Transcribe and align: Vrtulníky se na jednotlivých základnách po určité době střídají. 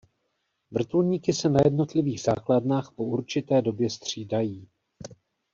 Vrtulníky 0.71 1.33
se 1.33 1.49
na 1.49 1.59
jednotlivých 1.65 2.21
základnách 2.21 2.91
po 2.91 3.03
určité 3.03 3.61
době 3.61 3.89
střídají. 3.89 4.67